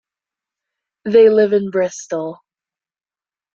[1.05, 2.39] They live in Bristol.